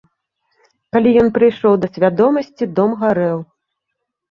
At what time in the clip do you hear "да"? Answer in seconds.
1.85-1.91